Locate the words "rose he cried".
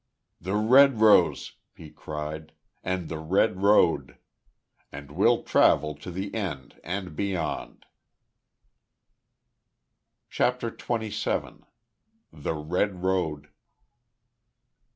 0.99-2.53